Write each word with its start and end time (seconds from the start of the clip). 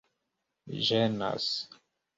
ĝenas 0.87 1.53